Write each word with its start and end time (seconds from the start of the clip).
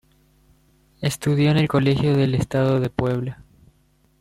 Estudió 1.01 1.51
en 1.51 1.57
el 1.57 1.67
Colegio 1.67 2.17
del 2.17 2.33
Estado 2.33 2.79
de 2.79 2.89
Puebla. 2.89 3.43